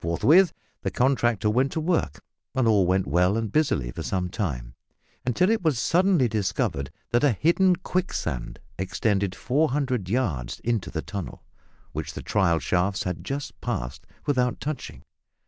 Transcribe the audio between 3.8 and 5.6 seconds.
for some time, until